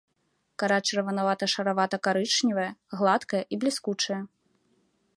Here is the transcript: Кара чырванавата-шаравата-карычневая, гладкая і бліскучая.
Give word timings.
Кара 0.63 0.79
чырванавата-шаравата-карычневая, 0.89 2.67
гладкая 2.97 3.43
і 3.55 3.65
бліскучая. 3.65 4.21